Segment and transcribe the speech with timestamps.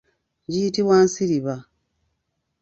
[0.51, 1.55] Giyitibwa nsiriba.